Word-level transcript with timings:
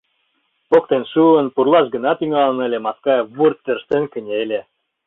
Поктен 0.69 1.03
шуын, 1.11 1.47
пурлаш 1.55 1.85
гына 1.95 2.11
тӱҥалын 2.19 2.59
ыле— 2.67 2.79
Маскаев 2.85 3.27
вурт 3.37 3.57
тӧрштен 3.65 4.03
кынеле. 4.11 4.61